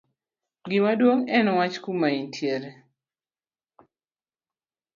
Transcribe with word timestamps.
gimaduong' 0.69 1.27
en 1.37 1.47
wacho 1.57 1.79
kuma 1.85 2.07
intiere 2.21 2.69